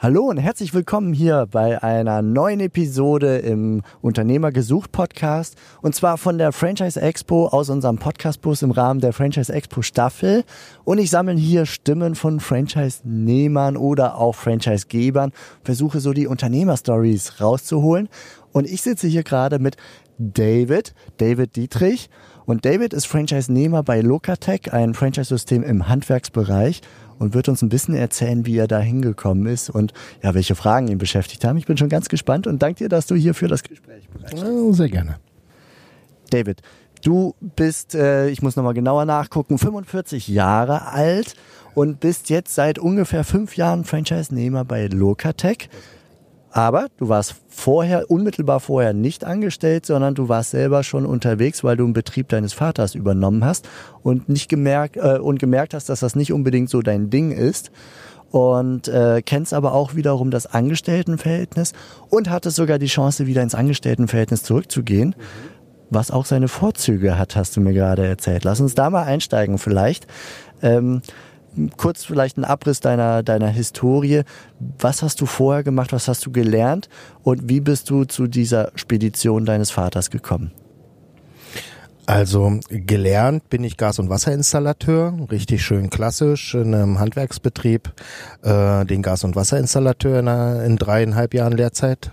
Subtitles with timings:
[0.00, 6.18] Hallo und herzlich willkommen hier bei einer neuen Episode im Unternehmer gesucht Podcast und zwar
[6.18, 10.44] von der Franchise Expo aus unserem Podcastbus im Rahmen der Franchise Expo Staffel.
[10.84, 15.32] Und ich sammle hier Stimmen von Franchise-Nehmern oder auch Franchise-Gebern,
[15.64, 18.08] versuche so die Unternehmerstories rauszuholen.
[18.52, 19.76] Und ich sitze hier gerade mit
[20.16, 22.08] David, David Dietrich.
[22.46, 26.82] Und David ist Franchise-Nehmer bei Locatech, ein Franchise-System im Handwerksbereich
[27.18, 30.88] und wird uns ein bisschen erzählen, wie er da hingekommen ist und ja, welche Fragen
[30.88, 31.56] ihn beschäftigt haben.
[31.56, 34.74] Ich bin schon ganz gespannt und danke dir, dass du hier für das Gespräch bereit
[34.74, 35.16] Sehr gerne.
[36.30, 36.62] David,
[37.02, 41.34] du bist, äh, ich muss nochmal genauer nachgucken, 45 Jahre alt
[41.74, 45.68] und bist jetzt seit ungefähr fünf Jahren Franchise-Nehmer bei Locatech.
[46.50, 51.76] Aber du warst vorher, unmittelbar vorher nicht angestellt, sondern du warst selber schon unterwegs, weil
[51.76, 53.68] du einen Betrieb deines Vaters übernommen hast
[54.02, 57.70] und nicht gemerkt äh, und gemerkt hast, dass das nicht unbedingt so dein Ding ist.
[58.30, 61.72] Und äh, kennst aber auch wiederum das Angestelltenverhältnis
[62.10, 65.14] und hattest sogar die Chance, wieder ins Angestelltenverhältnis zurückzugehen, mhm.
[65.88, 68.44] was auch seine Vorzüge hat, hast du mir gerade erzählt.
[68.44, 70.06] Lass uns da mal einsteigen vielleicht.
[70.60, 71.00] Ähm,
[71.76, 74.22] kurz vielleicht ein Abriss deiner, deiner Historie.
[74.78, 75.92] Was hast du vorher gemacht?
[75.92, 76.88] Was hast du gelernt?
[77.22, 80.52] Und wie bist du zu dieser Spedition deines Vaters gekommen?
[82.08, 87.92] Also gelernt bin ich Gas- und Wasserinstallateur, richtig schön klassisch in einem Handwerksbetrieb,
[88.40, 90.26] äh, den Gas- und Wasserinstallateur in,
[90.64, 92.10] in dreieinhalb Jahren Lehrzeit.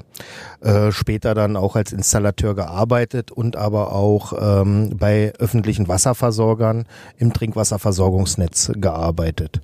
[0.60, 6.88] Äh, später dann auch als Installateur gearbeitet und aber auch ähm, bei öffentlichen Wasserversorgern
[7.18, 9.62] im Trinkwasserversorgungsnetz gearbeitet.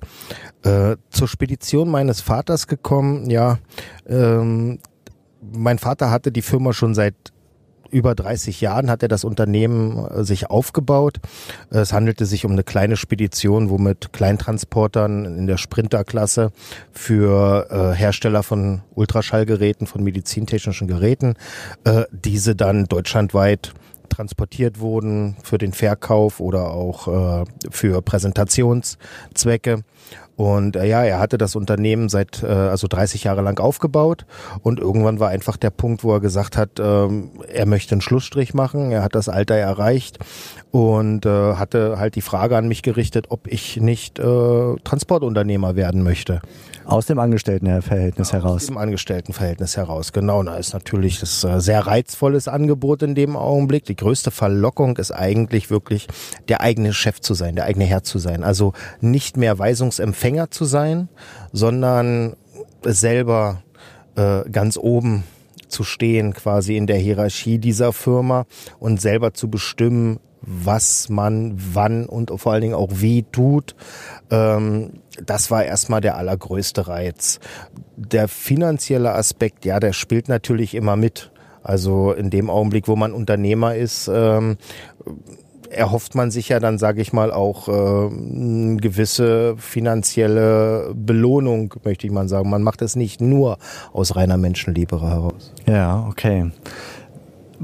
[0.62, 3.58] Äh, zur Spedition meines Vaters gekommen, ja,
[4.06, 4.78] ähm,
[5.42, 7.31] mein Vater hatte die Firma schon seit
[7.92, 11.18] über 30 Jahren hat er das Unternehmen äh, sich aufgebaut.
[11.70, 16.50] Es handelte sich um eine kleine Spedition, wo mit Kleintransportern in der Sprinterklasse
[16.90, 21.34] für äh, Hersteller von Ultraschallgeräten, von medizintechnischen Geräten,
[21.84, 23.74] äh, diese dann deutschlandweit
[24.08, 29.84] transportiert wurden für den Verkauf oder auch äh, für Präsentationszwecke.
[30.42, 34.26] Und äh, ja, er hatte das Unternehmen seit äh, also 30 Jahre lang aufgebaut
[34.64, 38.52] und irgendwann war einfach der Punkt, wo er gesagt hat, ähm, er möchte einen Schlussstrich
[38.52, 38.90] machen.
[38.90, 40.18] Er hat das Alter erreicht
[40.72, 46.02] und äh, hatte halt die Frage an mich gerichtet, ob ich nicht äh, Transportunternehmer werden
[46.02, 46.42] möchte.
[46.84, 48.62] Aus dem Angestelltenverhältnis heraus.
[48.62, 50.42] Aus dem Angestelltenverhältnis heraus, genau.
[50.42, 53.84] Da ist natürlich das äh, sehr reizvolles Angebot in dem Augenblick.
[53.84, 56.08] Die größte Verlockung ist eigentlich wirklich
[56.48, 58.42] der eigene Chef zu sein, der eigene Herr zu sein.
[58.42, 61.08] Also nicht mehr Weisungsempfänger zu sein,
[61.52, 62.34] sondern
[62.82, 63.62] selber
[64.16, 65.24] äh, ganz oben
[65.68, 68.44] zu stehen, quasi in der Hierarchie dieser Firma
[68.78, 73.74] und selber zu bestimmen, was man wann und vor allen Dingen auch wie tut.
[74.30, 74.94] Ähm,
[75.24, 77.38] das war erstmal der allergrößte Reiz.
[77.96, 81.30] Der finanzielle Aspekt, ja, der spielt natürlich immer mit.
[81.62, 84.56] Also in dem Augenblick, wo man Unternehmer ist, ähm,
[85.72, 92.06] erhofft man sich ja dann, sage ich mal, auch äh, eine gewisse finanzielle Belohnung, möchte
[92.06, 92.50] ich mal sagen.
[92.50, 93.58] Man macht es nicht nur
[93.92, 95.52] aus reiner Menschenliebe heraus.
[95.66, 96.50] Ja, okay.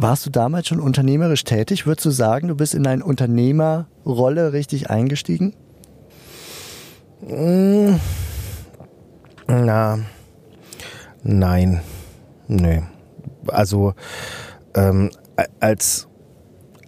[0.00, 1.84] Warst du damals schon unternehmerisch tätig?
[1.84, 5.54] Würdest du sagen, du bist in eine Unternehmerrolle richtig eingestiegen?
[7.26, 7.98] Hm.
[9.48, 9.98] Na,
[11.24, 11.80] nein,
[12.46, 12.82] nö.
[13.48, 13.94] Also
[14.76, 15.10] ähm,
[15.58, 16.06] als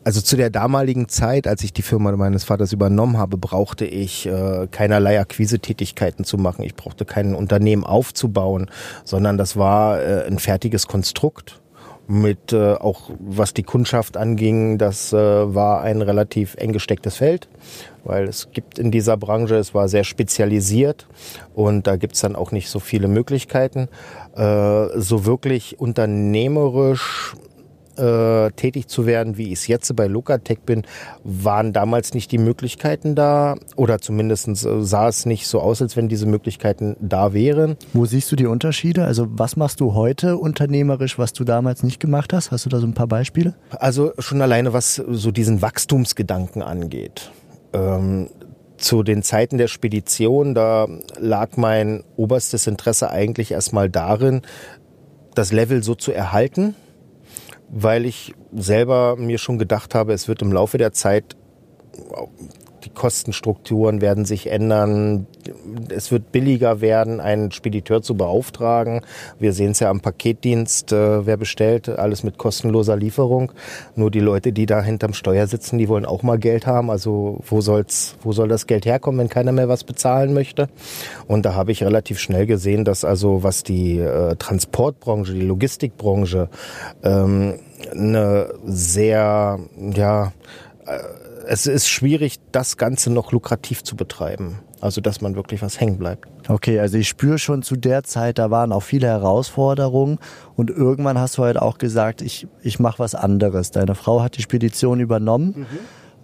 [0.04, 4.26] also zu der damaligen Zeit, als ich die Firma meines Vaters übernommen habe, brauchte ich
[4.26, 6.62] äh, keinerlei Akquise-Tätigkeiten zu machen.
[6.62, 8.70] Ich brauchte kein Unternehmen aufzubauen,
[9.02, 11.60] sondern das war äh, ein fertiges Konstrukt
[12.10, 17.48] mit äh, auch was die Kundschaft anging, das äh, war ein relativ eng gestecktes Feld,
[18.02, 21.06] weil es gibt in dieser Branche, es war sehr spezialisiert
[21.54, 23.88] und da gibt's dann auch nicht so viele Möglichkeiten.
[24.34, 27.36] Äh, so wirklich unternehmerisch
[28.00, 30.82] äh, tätig zu werden, wie ich es jetzt bei Locatech bin,
[31.22, 35.96] waren damals nicht die Möglichkeiten da oder zumindest äh, sah es nicht so aus, als
[35.96, 37.76] wenn diese Möglichkeiten da wären.
[37.92, 39.04] Wo siehst du die Unterschiede?
[39.04, 42.50] Also was machst du heute unternehmerisch, was du damals nicht gemacht hast?
[42.50, 43.54] Hast du da so ein paar Beispiele?
[43.70, 47.30] Also schon alleine, was so diesen Wachstumsgedanken angeht.
[47.72, 48.28] Ähm,
[48.80, 50.88] zu den Zeiten der Spedition, da
[51.18, 54.40] lag mein oberstes Interesse eigentlich erstmal darin,
[55.34, 56.74] das Level so zu erhalten,
[57.70, 61.36] weil ich selber mir schon gedacht habe, es wird im Laufe der Zeit
[62.84, 65.26] die Kostenstrukturen werden sich ändern.
[65.88, 69.02] Es wird billiger werden, einen Spediteur zu beauftragen.
[69.38, 73.52] Wir sehen es ja am Paketdienst, äh, wer bestellt, alles mit kostenloser Lieferung.
[73.96, 76.90] Nur die Leute, die da hinterm Steuer sitzen, die wollen auch mal Geld haben.
[76.90, 80.68] Also wo soll's, wo soll das Geld herkommen, wenn keiner mehr was bezahlen möchte?
[81.26, 86.48] Und da habe ich relativ schnell gesehen, dass also was die äh, Transportbranche, die Logistikbranche,
[87.02, 87.54] ähm,
[87.92, 89.58] eine sehr,
[89.94, 90.32] ja,
[90.86, 90.98] äh,
[91.46, 94.60] es ist schwierig, das Ganze noch lukrativ zu betreiben.
[94.80, 96.26] Also, dass man wirklich was hängen bleibt.
[96.48, 100.18] Okay, also ich spüre schon zu der Zeit, da waren auch viele Herausforderungen
[100.56, 103.70] und irgendwann hast du halt auch gesagt, ich, ich mache was anderes.
[103.70, 105.66] Deine Frau hat die Spedition übernommen mhm.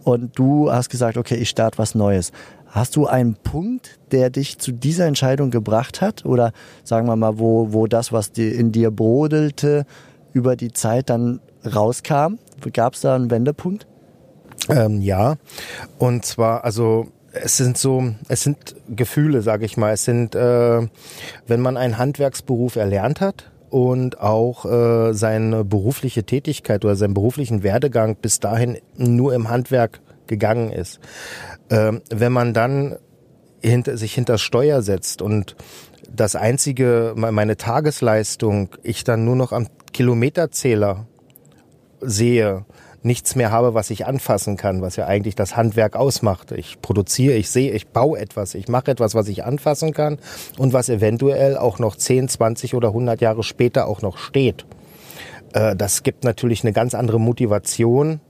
[0.05, 2.33] und du hast gesagt, okay, ich starte was Neues.
[2.67, 6.25] Hast du einen Punkt, der dich zu dieser Entscheidung gebracht hat?
[6.25, 6.53] Oder
[6.83, 9.87] sagen wir mal, wo, wo das, was in dir brodelte,
[10.33, 12.39] über die Zeit dann rauskam?
[12.73, 13.87] Gab es da einen Wendepunkt?
[14.69, 15.37] Ähm, ja,
[15.99, 19.93] und zwar, also es sind so, es sind Gefühle, sage ich mal.
[19.93, 20.87] Es sind, äh,
[21.47, 27.63] wenn man einen Handwerksberuf erlernt hat und auch äh, seine berufliche Tätigkeit oder seinen beruflichen
[27.63, 31.01] Werdegang bis dahin nur im Handwerk gegangen ist.
[31.69, 32.97] Äh, wenn man dann
[33.61, 35.57] hinter, sich hinter Steuer setzt und
[36.09, 41.07] das einzige, meine Tagesleistung, ich dann nur noch am Kilometerzähler
[42.01, 42.65] sehe,
[43.07, 46.53] nichts mehr habe, was ich anfassen kann, was ja eigentlich das Handwerk ausmacht.
[46.53, 50.19] Ich produziere, ich sehe, ich baue etwas, ich mache etwas, was ich anfassen kann
[50.59, 54.67] und was eventuell auch noch 10, 20 oder 100 Jahre später auch noch steht.
[55.55, 58.21] Äh, das gibt natürlich eine ganz andere Motivation,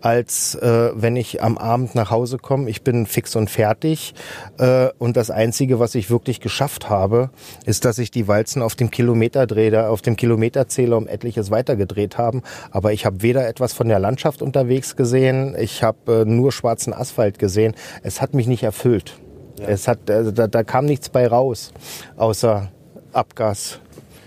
[0.00, 2.68] als äh, wenn ich am Abend nach Hause komme.
[2.70, 4.14] Ich bin fix und fertig
[4.58, 7.30] äh, und das Einzige, was ich wirklich geschafft habe,
[7.64, 12.42] ist, dass ich die Walzen auf dem Kilometerdreh, auf dem Kilometerzähler um etliches weitergedreht haben.
[12.70, 16.92] Aber ich habe weder etwas von der Landschaft unterwegs gesehen, ich habe äh, nur schwarzen
[16.92, 17.74] Asphalt gesehen.
[18.02, 19.18] Es hat mich nicht erfüllt.
[19.58, 19.68] Ja.
[19.68, 21.72] Es hat, also da, da kam nichts bei raus,
[22.16, 22.70] außer
[23.12, 23.80] Abgas.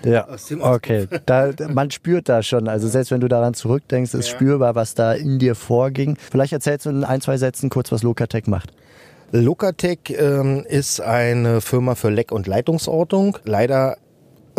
[0.04, 0.28] Ja,
[0.62, 1.07] okay.
[1.25, 2.68] Da, man spürt da schon.
[2.68, 4.36] Also selbst wenn du daran zurückdenkst, ist ja.
[4.36, 6.18] spürbar, was da in dir vorging.
[6.31, 8.72] Vielleicht erzählst du in ein, zwei Sätzen kurz, was Lokatech macht.
[9.31, 13.38] Lokatech ähm, ist eine Firma für Leck- und Leitungsortung.
[13.44, 13.98] Leider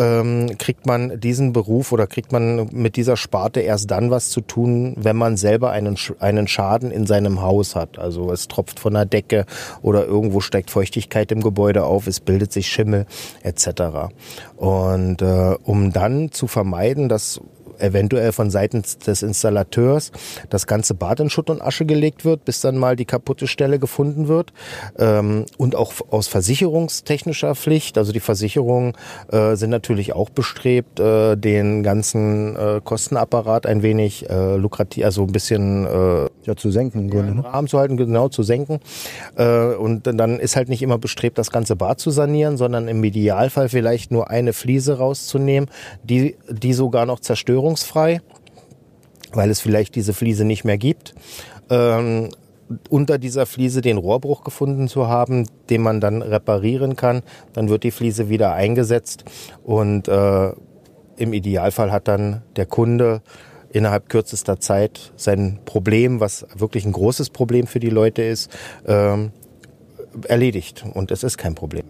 [0.00, 4.40] ähm, kriegt man diesen Beruf oder kriegt man mit dieser Sparte erst dann was zu
[4.40, 7.98] tun, wenn man selber einen, einen Schaden in seinem Haus hat.
[7.98, 9.46] Also es tropft von der Decke
[9.82, 13.06] oder irgendwo steigt Feuchtigkeit im Gebäude auf, es bildet sich Schimmel
[13.42, 14.12] etc.
[14.56, 17.40] Und äh, um dann zu vermeiden, dass
[17.80, 20.12] eventuell von Seiten des Installateurs
[20.48, 23.78] das ganze Bad in Schutt und Asche gelegt wird, bis dann mal die kaputte Stelle
[23.78, 24.52] gefunden wird.
[24.98, 28.94] Ähm, und auch aus versicherungstechnischer Pflicht, also die Versicherungen
[29.30, 35.22] äh, sind natürlich auch bestrebt, äh, den ganzen äh, Kostenapparat ein wenig äh, lukrativ, also
[35.22, 37.34] ein bisschen äh, ja, zu senken im Grunde.
[37.34, 37.44] Ne?
[37.44, 38.80] Rahmen zu halten, genau zu senken.
[39.36, 43.02] Äh, und dann ist halt nicht immer bestrebt, das ganze Bad zu sanieren, sondern im
[43.02, 45.70] Idealfall vielleicht nur eine Fliese rauszunehmen,
[46.02, 48.20] die, die sogar noch Zerstörung reibungsfrei,
[49.32, 51.14] weil es vielleicht diese Fliese nicht mehr gibt.
[51.68, 52.30] Ähm,
[52.88, 57.22] unter dieser Fliese den Rohrbruch gefunden zu haben, den man dann reparieren kann.
[57.52, 59.24] Dann wird die Fliese wieder eingesetzt
[59.64, 60.52] und äh,
[61.16, 63.22] im Idealfall hat dann der Kunde
[63.72, 68.50] innerhalb kürzester Zeit sein Problem, was wirklich ein großes Problem für die Leute ist,
[68.86, 69.32] ähm,
[70.26, 70.84] erledigt.
[70.94, 71.86] Und es ist kein Problem.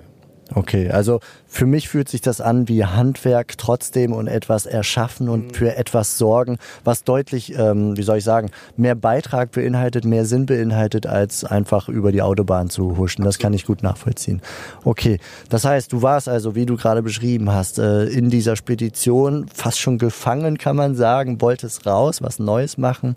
[0.55, 5.49] Okay, also für mich fühlt sich das an wie Handwerk trotzdem und etwas erschaffen und
[5.49, 5.55] mhm.
[5.55, 10.47] für etwas sorgen, was deutlich, ähm, wie soll ich sagen, mehr Beitrag beinhaltet, mehr Sinn
[10.47, 13.25] beinhaltet, als einfach über die Autobahn zu huschen.
[13.25, 14.43] Das kann ich gut nachvollziehen.
[14.85, 19.47] Okay, das heißt, du warst also, wie du gerade beschrieben hast, äh, in dieser Spedition
[19.55, 23.15] fast schon gefangen, kann man sagen, wolltest raus, was Neues machen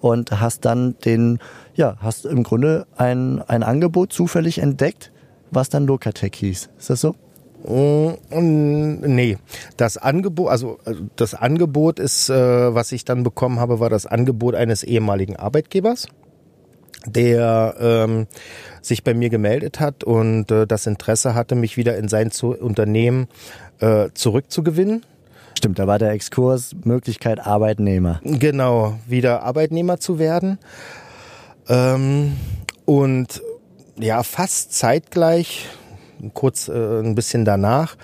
[0.00, 1.38] und hast dann den,
[1.74, 5.10] ja, hast im Grunde ein, ein Angebot zufällig entdeckt,
[5.54, 6.70] was dann Lokatech hieß.
[6.78, 7.14] Ist das so?
[7.66, 9.38] Mm, nee,
[9.78, 14.04] das Angebot, also äh, das Angebot ist, äh, was ich dann bekommen habe, war das
[14.04, 16.08] Angebot eines ehemaligen Arbeitgebers,
[17.06, 18.26] der ähm,
[18.82, 22.48] sich bei mir gemeldet hat und äh, das Interesse hatte, mich wieder in sein zu
[22.48, 23.28] Unternehmen
[23.80, 25.02] äh, zurückzugewinnen.
[25.56, 28.20] Stimmt, da war der Exkurs Möglichkeit Arbeitnehmer.
[28.24, 30.58] Genau, wieder Arbeitnehmer zu werden.
[31.68, 32.36] Ähm,
[32.84, 33.40] und
[33.98, 35.68] ja, fast zeitgleich,
[36.32, 37.96] kurz äh, ein bisschen danach,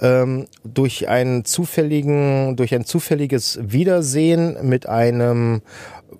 [0.00, 5.62] ähm, durch einen zufälligen, durch ein zufälliges Wiedersehen mit einem,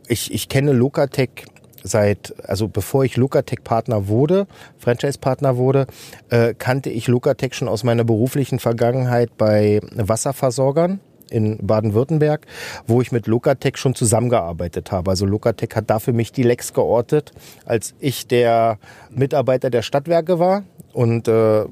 [0.08, 1.46] ich, ich kenne Lokatech
[1.82, 4.46] seit, also bevor ich Lokatech-Partner wurde,
[4.78, 5.86] Franchise-Partner wurde,
[6.30, 12.46] äh, kannte ich Lokatech schon aus meiner beruflichen Vergangenheit bei Wasserversorgern in Baden-Württemberg,
[12.86, 15.10] wo ich mit Lokatech schon zusammengearbeitet habe.
[15.10, 17.32] Also Lokatech hat da für mich die Lecks geortet,
[17.64, 18.78] als ich der
[19.10, 21.64] Mitarbeiter der Stadtwerke war und äh,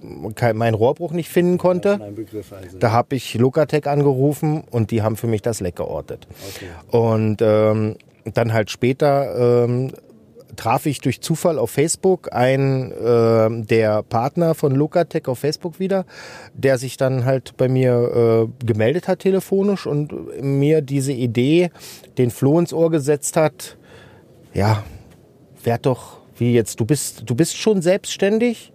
[0.52, 1.98] meinen Rohrbruch nicht finden konnte.
[2.00, 2.78] Also.
[2.78, 6.26] Da habe ich Lokatech angerufen und die haben für mich das Leck geortet.
[6.56, 6.96] Okay.
[6.96, 7.96] Und ähm,
[8.32, 9.92] dann halt später ähm,
[10.56, 16.04] traf ich durch Zufall auf Facebook einen äh, der Partner von Lokatech auf Facebook wieder,
[16.54, 21.70] der sich dann halt bei mir äh, gemeldet hat telefonisch und mir diese Idee
[22.18, 23.76] den Floh ins Ohr gesetzt hat.
[24.52, 24.84] Ja,
[25.62, 28.72] werd doch wie jetzt, du bist, du bist schon selbstständig,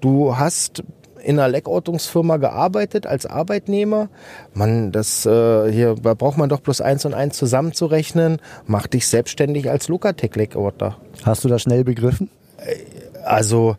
[0.00, 0.82] du hast
[1.28, 4.08] in einer Leckortungsfirma gearbeitet als Arbeitnehmer.
[4.54, 8.38] Man, das äh, hier da braucht man doch bloß eins und eins zusammenzurechnen.
[8.66, 10.96] Mach dich selbstständig als Lukatec-Leckorter.
[11.24, 12.30] Hast du das schnell begriffen?
[12.56, 12.76] Äh,
[13.26, 13.76] also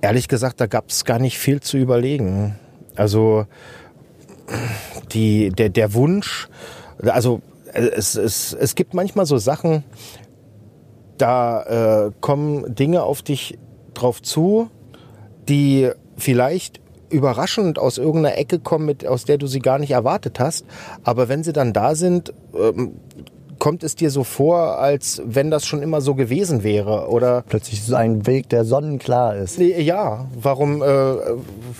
[0.00, 2.58] ehrlich gesagt, da gab es gar nicht viel zu überlegen.
[2.96, 3.46] Also
[5.12, 6.48] die, der, der Wunsch,
[7.02, 7.40] also
[7.72, 9.84] es, es, es gibt manchmal so Sachen,
[11.18, 13.58] da äh, kommen Dinge auf dich
[13.94, 14.70] drauf zu,
[15.48, 16.80] die vielleicht
[17.10, 20.64] überraschend aus irgendeiner Ecke kommen, mit, aus der du sie gar nicht erwartet hast.
[21.04, 22.94] Aber wenn sie dann da sind, ähm,
[23.64, 27.42] kommt es dir so vor, als wenn das schon immer so gewesen wäre, oder?
[27.48, 29.58] Plötzlich ist es ein Weg, der sonnenklar ist.
[29.58, 30.86] Ja, warum, äh,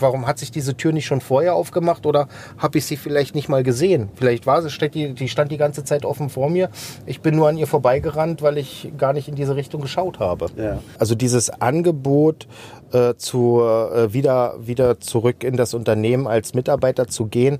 [0.01, 2.27] warum hat sich diese Tür nicht schon vorher aufgemacht oder
[2.57, 4.09] habe ich sie vielleicht nicht mal gesehen?
[4.15, 4.71] Vielleicht war sie,
[5.13, 6.71] die stand die ganze Zeit offen vor mir.
[7.05, 10.47] Ich bin nur an ihr vorbeigerannt, weil ich gar nicht in diese Richtung geschaut habe.
[10.57, 10.79] Ja.
[10.99, 12.49] Also dieses Angebot,
[12.93, 17.59] äh, zu, äh, wieder, wieder zurück in das Unternehmen als Mitarbeiter zu gehen,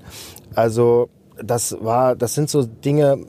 [0.55, 1.09] also
[1.43, 3.19] das war, das sind so Dinge,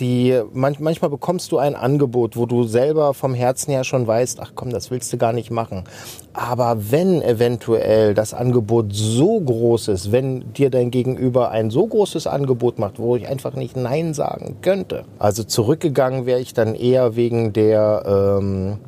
[0.00, 4.40] die manch, manchmal bekommst du ein Angebot, wo du selber vom Herzen her schon weißt,
[4.40, 5.84] ach komm, das willst du gar nicht machen.
[6.32, 12.26] Aber wenn eventuell das Angebot so groß ist, wenn dir dein Gegenüber ein so großes
[12.26, 15.04] Angebot macht, wo ich einfach nicht Nein sagen könnte.
[15.18, 18.78] Also zurückgegangen wäre ich dann eher wegen der ähm,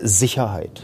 [0.00, 0.82] Sicherheit.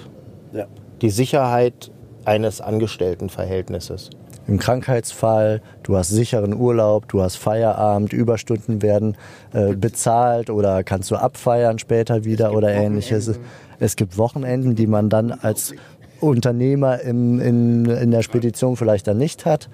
[0.52, 0.66] Ja.
[1.00, 1.90] Die Sicherheit
[2.25, 4.10] eines Angestelltenverhältnisses
[4.49, 9.17] im Krankheitsfall, du hast sicheren Urlaub, du hast Feierabend, Überstunden werden
[9.52, 13.38] äh, bezahlt oder kannst du abfeiern später wieder oder ähnliches.
[13.78, 15.75] Es gibt Wochenenden, die man dann als
[16.21, 19.69] Unternehmer im, in, in der Spedition vielleicht dann nicht hat.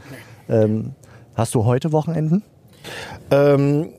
[0.49, 0.93] Ähm,
[1.35, 2.43] hast du heute Wochenenden?
[3.31, 3.90] Ähm,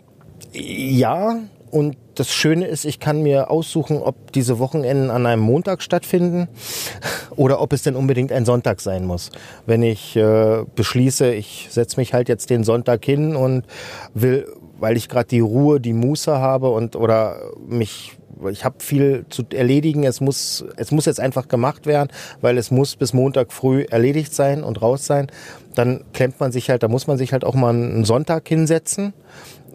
[0.51, 1.37] ja,
[1.75, 6.47] und das Schöne ist, ich kann mir aussuchen, ob diese Wochenenden an einem Montag stattfinden
[7.35, 9.29] oder ob es denn unbedingt ein Sonntag sein muss.
[9.65, 13.65] Wenn ich äh, beschließe, ich setze mich halt jetzt den Sonntag hin und
[14.13, 14.47] will,
[14.79, 18.13] weil ich gerade die Ruhe, die Muße habe und oder mich
[18.49, 20.03] ich habe viel zu erledigen.
[20.03, 22.09] Es muss, es muss jetzt einfach gemacht werden,
[22.41, 25.27] weil es muss bis Montag früh erledigt sein und raus sein.
[25.75, 29.13] Dann klemmt man sich halt, da muss man sich halt auch mal einen Sonntag hinsetzen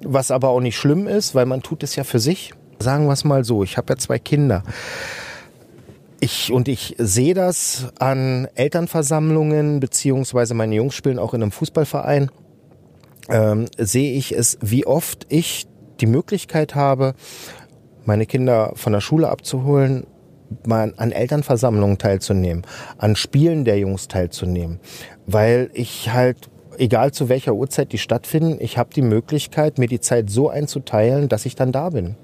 [0.04, 2.52] was aber auch nicht schlimm ist, weil man tut es ja für sich.
[2.78, 4.62] Sagen wir es mal so, ich habe ja zwei Kinder.
[6.20, 12.30] Ich, und ich sehe das an Elternversammlungen, beziehungsweise meine Jungs spielen auch in einem Fußballverein,
[13.28, 15.66] ähm, sehe ich es, wie oft ich
[16.00, 17.14] die Möglichkeit habe,
[18.04, 20.06] meine Kinder von der Schule abzuholen,
[20.66, 22.66] mal an Elternversammlungen teilzunehmen,
[22.98, 24.80] an Spielen der Jungs teilzunehmen,
[25.26, 30.00] weil ich halt egal zu welcher Uhrzeit die stattfinden, ich habe die Möglichkeit, mir die
[30.00, 32.16] Zeit so einzuteilen, dass ich dann da bin.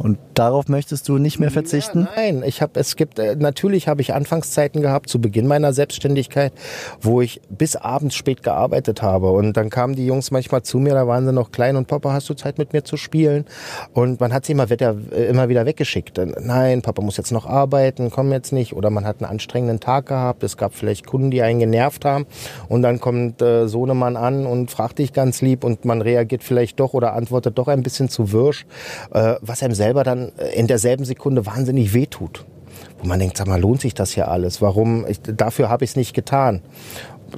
[0.00, 2.08] Und darauf möchtest du nicht mehr verzichten?
[2.16, 5.74] Ja, nein, ich habe es gibt äh, natürlich habe ich Anfangszeiten gehabt zu Beginn meiner
[5.74, 6.54] Selbstständigkeit,
[7.02, 10.94] wo ich bis abends spät gearbeitet habe und dann kamen die Jungs manchmal zu mir,
[10.94, 13.44] da waren sie noch klein und Papa, hast du Zeit mit mir zu spielen?
[13.92, 16.18] Und man hat sie immer wieder äh, immer wieder weggeschickt.
[16.40, 20.06] Nein, Papa muss jetzt noch arbeiten, komm jetzt nicht oder man hat einen anstrengenden Tag
[20.06, 22.24] gehabt, es gab vielleicht Kunden, die einen genervt haben
[22.70, 26.80] und dann kommt äh, Sohnemann an und fragt dich ganz lieb und man reagiert vielleicht
[26.80, 28.64] doch oder antwortet doch ein bisschen zu wirsch,
[29.12, 32.44] äh, was einem selber dann in derselben Sekunde wahnsinnig wehtut.
[33.00, 34.62] Wo man denkt, sag mal, lohnt sich das hier alles?
[34.62, 35.04] Warum?
[35.08, 36.62] Ich, dafür habe ich es nicht getan.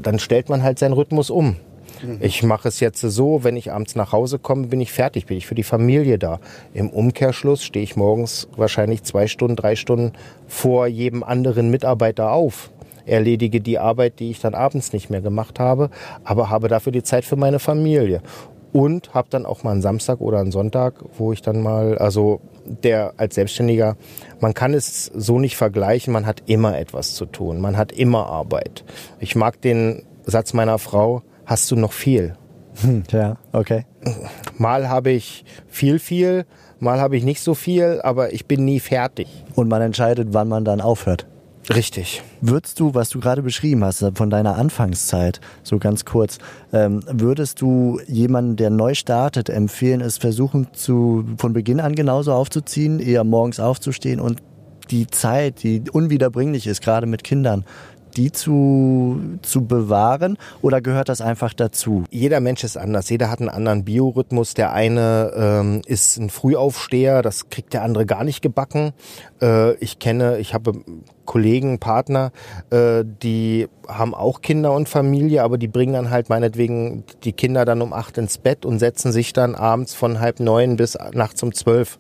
[0.02, 1.56] Dann stellt man halt seinen Rhythmus um.
[2.02, 2.18] Mhm.
[2.20, 5.38] Ich mache es jetzt so, wenn ich abends nach Hause komme, bin ich fertig, bin
[5.38, 6.40] ich für die Familie da.
[6.74, 10.12] Im Umkehrschluss stehe ich morgens wahrscheinlich zwei Stunden, drei Stunden
[10.46, 12.70] vor jedem anderen Mitarbeiter auf
[13.06, 15.90] erledige die Arbeit, die ich dann abends nicht mehr gemacht habe,
[16.24, 18.22] aber habe dafür die Zeit für meine Familie
[18.72, 22.40] und habe dann auch mal einen Samstag oder einen Sonntag, wo ich dann mal, also
[22.64, 23.96] der als Selbstständiger,
[24.40, 28.26] man kann es so nicht vergleichen, man hat immer etwas zu tun, man hat immer
[28.26, 28.84] Arbeit.
[29.20, 32.36] Ich mag den Satz meiner Frau, hast du noch viel?
[32.80, 33.84] Hm, ja, okay.
[34.56, 36.46] Mal habe ich viel, viel,
[36.80, 39.28] mal habe ich nicht so viel, aber ich bin nie fertig.
[39.54, 41.26] Und man entscheidet, wann man dann aufhört.
[41.70, 42.22] Richtig.
[42.40, 46.38] Würdest du, was du gerade beschrieben hast, von deiner Anfangszeit, so ganz kurz,
[46.72, 52.32] ähm, würdest du jemanden, der neu startet, empfehlen, es versuchen zu, von Beginn an genauso
[52.32, 54.42] aufzuziehen, eher morgens aufzustehen und
[54.90, 57.64] die Zeit, die unwiederbringlich ist, gerade mit Kindern,
[58.16, 62.04] die zu, zu bewahren oder gehört das einfach dazu?
[62.10, 63.08] Jeder Mensch ist anders.
[63.08, 64.54] Jeder hat einen anderen Biorhythmus.
[64.54, 68.92] Der eine ähm, ist ein Frühaufsteher, das kriegt der andere gar nicht gebacken.
[69.40, 70.72] Äh, ich kenne, ich habe
[71.32, 72.30] Kollegen, Partner,
[72.68, 77.64] äh, die haben auch Kinder und Familie, aber die bringen dann halt meinetwegen die Kinder
[77.64, 81.42] dann um acht ins Bett und setzen sich dann abends von halb neun bis nachts
[81.42, 81.98] um zwölf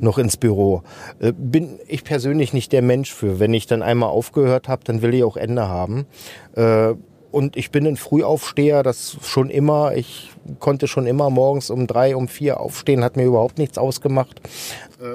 [0.00, 0.82] noch ins Büro.
[1.20, 3.38] Äh, bin ich persönlich nicht der Mensch für.
[3.38, 6.06] Wenn ich dann einmal aufgehört habe, dann will ich auch Ende haben.
[6.56, 6.94] Äh,
[7.32, 9.94] und ich bin ein Frühaufsteher, das schon immer.
[9.96, 14.40] Ich konnte schon immer morgens um drei, um vier aufstehen, hat mir überhaupt nichts ausgemacht.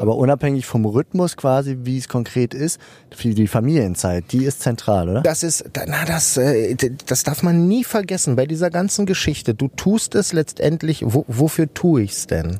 [0.01, 2.79] Aber unabhängig vom Rhythmus quasi, wie es konkret ist,
[3.23, 5.21] die Familienzeit, die ist zentral, oder?
[5.21, 9.53] Das ist, na, das, äh, das darf man nie vergessen bei dieser ganzen Geschichte.
[9.53, 12.57] Du tust es letztendlich, wo, wofür tue ich's denn?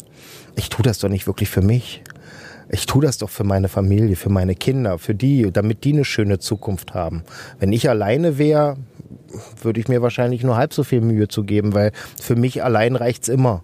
[0.56, 2.02] Ich tue das doch nicht wirklich für mich.
[2.70, 6.06] Ich tue das doch für meine Familie, für meine Kinder, für die, damit die eine
[6.06, 7.24] schöne Zukunft haben.
[7.60, 8.78] Wenn ich alleine wäre,
[9.62, 11.92] würde ich mir wahrscheinlich nur halb so viel Mühe zu geben, weil
[12.22, 13.64] für mich allein reicht's immer.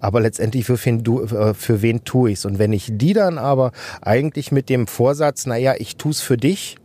[0.00, 2.44] Aber letztendlich für wen, äh, für wen tue ich's?
[2.44, 3.70] Und wenn ich die dann aber
[4.00, 6.76] eigentlich mit dem Vorsatz, naja, ich tu's für dich,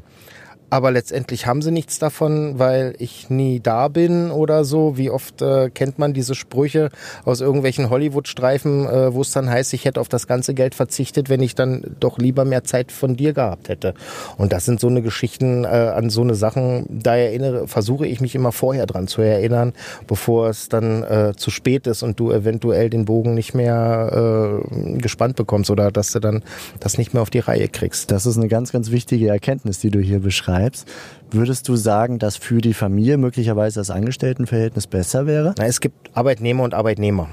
[0.70, 4.98] aber letztendlich haben sie nichts davon, weil ich nie da bin oder so.
[4.98, 6.90] Wie oft äh, kennt man diese Sprüche
[7.24, 11.30] aus irgendwelchen Hollywood-Streifen, äh, wo es dann heißt, ich hätte auf das ganze Geld verzichtet,
[11.30, 13.94] wenn ich dann doch lieber mehr Zeit von dir gehabt hätte.
[14.38, 18.20] Und das sind so eine Geschichten äh, an so eine Sachen, da erinnere, versuche ich
[18.20, 19.72] mich immer vorher dran zu erinnern,
[20.06, 24.98] bevor es dann äh, zu spät ist und du eventuell den Bogen nicht mehr äh,
[24.98, 26.44] gespannt bekommst oder dass du dann
[26.82, 28.12] das nicht mehr auf die Reihe kriegst.
[28.12, 30.88] Das ist eine ganz, ganz wichtige Erkenntnis, die du hier beschreibst betreibst,
[31.32, 35.54] würdest du sagen, dass für die Familie möglicherweise das Angestelltenverhältnis besser wäre?
[35.58, 37.30] Na, es gibt Arbeitnehmer und Arbeitnehmer.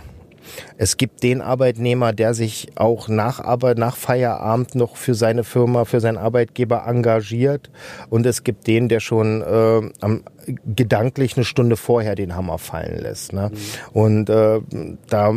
[0.77, 5.85] Es gibt den Arbeitnehmer, der sich auch nach, Arbeit, nach Feierabend noch für seine Firma,
[5.85, 7.71] für seinen Arbeitgeber engagiert.
[8.11, 10.23] Und es gibt den, der schon äh, am,
[10.67, 13.33] gedanklich eine Stunde vorher den Hammer fallen lässt.
[13.33, 13.51] Ne?
[13.53, 13.99] Mhm.
[13.99, 14.61] Und äh,
[15.09, 15.33] da,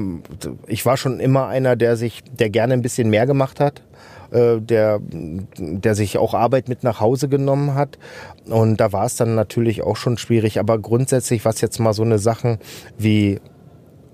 [0.68, 3.82] ich war schon immer einer, der sich, der gerne ein bisschen mehr gemacht hat
[4.32, 7.98] äh, der, der sich auch Arbeit mit nach Hause genommen hat.
[8.46, 10.60] Und da war es dann natürlich auch schon schwierig.
[10.60, 12.58] Aber grundsätzlich, was jetzt mal so eine Sachen
[12.98, 13.40] wie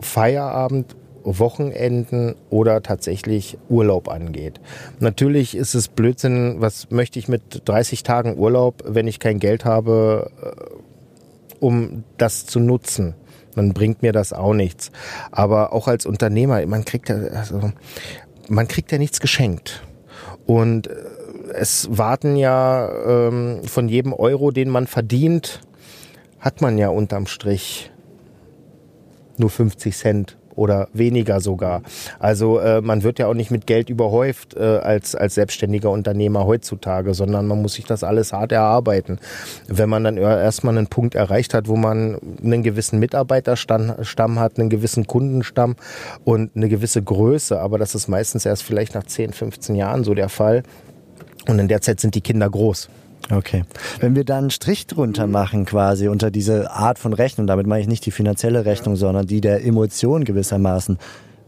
[0.03, 4.59] Feierabend Wochenenden oder tatsächlich Urlaub angeht.
[4.99, 9.65] Natürlich ist es Blödsinn, was möchte ich mit 30 Tagen Urlaub, wenn ich kein Geld
[9.65, 13.15] habe, äh, um das zu nutzen.
[13.55, 14.91] Dann bringt mir das auch nichts.
[15.31, 17.71] Aber auch als Unternehmer, man kriegt ja, also,
[18.49, 19.83] man kriegt ja nichts geschenkt.
[20.45, 20.95] Und äh,
[21.53, 25.61] es warten ja ähm, von jedem Euro, den man verdient,
[26.39, 27.92] hat man ja unterm Strich
[29.37, 31.81] nur 50 Cent oder weniger sogar.
[32.19, 36.45] Also äh, man wird ja auch nicht mit Geld überhäuft äh, als, als selbstständiger Unternehmer
[36.45, 39.19] heutzutage, sondern man muss sich das alles hart erarbeiten.
[39.67, 44.69] Wenn man dann erstmal einen Punkt erreicht hat, wo man einen gewissen Mitarbeiterstamm hat, einen
[44.69, 45.75] gewissen Kundenstamm
[46.23, 50.13] und eine gewisse Größe, aber das ist meistens erst vielleicht nach 10, 15 Jahren so
[50.13, 50.63] der Fall.
[51.47, 52.89] Und in der Zeit sind die Kinder groß.
[53.31, 53.63] Okay.
[53.99, 57.81] Wenn wir da einen Strich drunter machen, quasi unter diese Art von Rechnung, damit meine
[57.81, 60.97] ich nicht die finanzielle Rechnung, sondern die der Emotion gewissermaßen.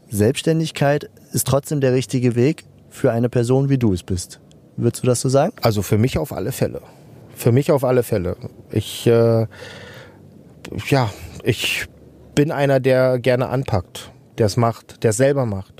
[0.09, 4.39] Selbstständigkeit ist trotzdem der richtige Weg für eine Person, wie du es bist.
[4.77, 5.53] Würdest du das so sagen?
[5.61, 6.81] Also für mich auf alle Fälle.
[7.35, 8.37] Für mich auf alle Fälle.
[8.71, 9.47] Ich, äh,
[10.87, 11.09] ja,
[11.43, 11.87] ich
[12.33, 15.74] bin einer, der gerne anpackt, der es macht, der es selber macht.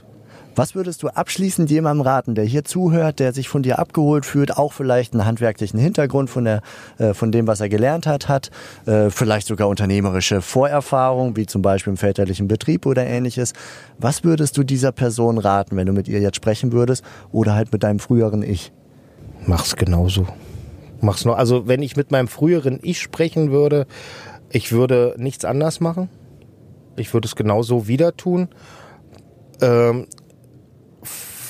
[0.55, 4.55] Was würdest du abschließend jemandem raten, der hier zuhört, der sich von dir abgeholt fühlt,
[4.57, 6.61] auch vielleicht einen handwerklichen Hintergrund von, der,
[6.97, 8.51] äh, von dem, was er gelernt hat, hat,
[8.85, 13.51] äh, vielleicht sogar unternehmerische Vorerfahrung, wie zum Beispiel im väterlichen Betrieb oder ähnliches.
[13.97, 17.73] Was würdest du dieser Person raten, wenn du mit ihr jetzt sprechen würdest oder halt
[17.73, 18.71] mit deinem früheren Ich?
[19.45, 20.25] Mach's genauso.
[21.01, 21.37] Mach's nur.
[21.37, 23.87] Also wenn ich mit meinem früheren Ich sprechen würde,
[24.49, 26.09] ich würde nichts anders machen.
[26.95, 28.47] Ich würde es genauso wieder tun.
[29.61, 30.07] Ähm,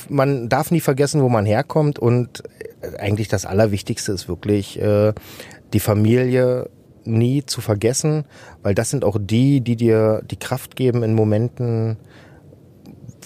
[0.09, 2.43] man darf nie vergessen, wo man herkommt und
[2.99, 5.13] eigentlich das Allerwichtigste ist wirklich äh,
[5.73, 6.69] die Familie
[7.03, 8.25] nie zu vergessen,
[8.63, 11.97] weil das sind auch die, die dir die Kraft geben in Momenten,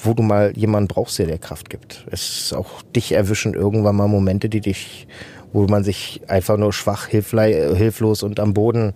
[0.03, 2.05] wo du mal jemanden brauchst, der dir Kraft gibt.
[2.11, 5.07] Es ist auch dich erwischen irgendwann mal Momente, die dich,
[5.53, 8.93] wo man sich einfach nur schwach, hilflos und am Boden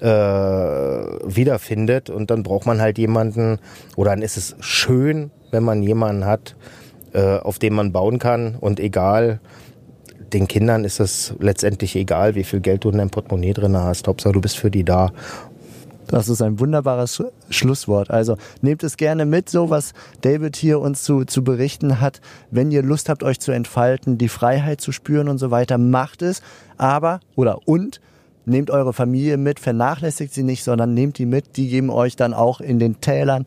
[0.00, 3.58] äh, wiederfindet und dann braucht man halt jemanden
[3.96, 6.56] oder dann ist es schön, wenn man jemanden hat,
[7.12, 9.40] äh, auf dem man bauen kann und egal,
[10.32, 14.08] den Kindern ist es letztendlich egal, wie viel Geld du in deinem Portemonnaie drin hast.
[14.08, 15.12] Hauptsache, du bist für die da.
[16.08, 18.10] Das ist ein wunderbares Sch Schlusswort.
[18.10, 22.20] Also nehmt es gerne mit, so was David hier uns zu, zu berichten hat.
[22.50, 26.22] Wenn ihr Lust habt, euch zu entfalten, die Freiheit zu spüren und so weiter, macht
[26.22, 26.42] es.
[26.76, 28.00] Aber, oder und,
[28.44, 31.56] nehmt eure Familie mit, vernachlässigt sie nicht, sondern nehmt die mit.
[31.56, 33.46] Die geben euch dann auch in den Tälern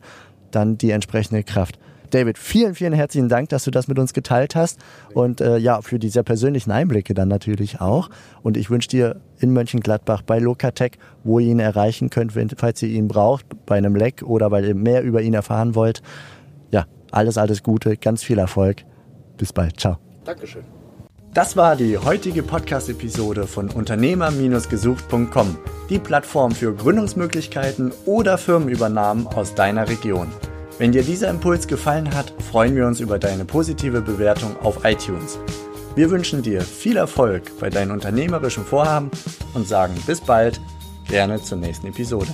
[0.50, 1.78] dann die entsprechende Kraft.
[2.10, 4.78] David, vielen, vielen herzlichen Dank, dass du das mit uns geteilt hast
[5.14, 8.10] und äh, ja, für die sehr persönlichen Einblicke dann natürlich auch.
[8.42, 10.92] Und ich wünsche dir in Mönchengladbach bei Lokatech,
[11.24, 14.74] wo ihr ihn erreichen könnt, falls ihr ihn braucht, bei einem Leck oder weil ihr
[14.74, 16.02] mehr über ihn erfahren wollt.
[16.70, 18.84] Ja, alles, alles Gute, ganz viel Erfolg.
[19.36, 19.78] Bis bald.
[19.78, 19.98] Ciao.
[20.24, 20.64] Dankeschön.
[21.36, 25.58] Das war die heutige Podcast-Episode von Unternehmer-gesucht.com,
[25.90, 30.28] die Plattform für Gründungsmöglichkeiten oder Firmenübernahmen aus deiner Region.
[30.78, 35.38] Wenn dir dieser Impuls gefallen hat, freuen wir uns über deine positive Bewertung auf iTunes.
[35.94, 39.10] Wir wünschen dir viel Erfolg bei deinen unternehmerischen Vorhaben
[39.54, 40.60] und sagen bis bald,
[41.08, 42.28] gerne zur nächsten Episode.